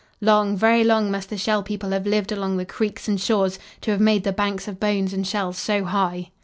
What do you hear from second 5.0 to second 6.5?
and shells so high."